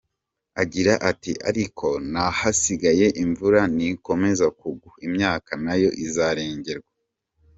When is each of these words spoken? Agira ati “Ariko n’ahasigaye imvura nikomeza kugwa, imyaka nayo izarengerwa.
Agira 0.61 0.93
ati 1.09 1.31
“Ariko 1.49 1.87
n’ahasigaye 2.11 3.07
imvura 3.23 3.59
nikomeza 3.75 4.45
kugwa, 4.59 4.91
imyaka 5.07 5.51
nayo 5.65 5.89
izarengerwa. 6.05 6.91